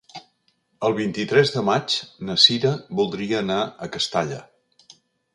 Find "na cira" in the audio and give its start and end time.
2.29-2.71